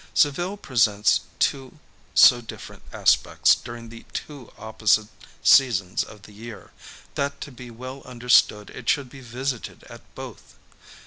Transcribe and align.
Seville 0.15 0.57
presents 0.57 1.21
two 1.37 1.77
so 2.15 2.41
different 2.41 2.81
aspects 2.91 3.53
during 3.53 3.89
the 3.89 4.03
two 4.13 4.51
opposite 4.57 5.09
seasons 5.43 6.03
of 6.03 6.23
the 6.23 6.31
year, 6.33 6.71
that 7.13 7.39
to 7.41 7.51
be 7.51 7.69
well 7.69 8.01
understood 8.03 8.71
it 8.71 8.89
should 8.89 9.11
be 9.11 9.21
visited 9.21 9.83
at 9.83 10.01
both. 10.15 10.55